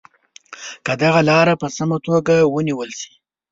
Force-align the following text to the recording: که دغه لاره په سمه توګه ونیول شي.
که 0.85 0.93
دغه 1.03 1.21
لاره 1.29 1.53
په 1.61 1.67
سمه 1.77 1.97
توګه 2.07 2.35
ونیول 2.53 2.89
شي. 2.99 3.13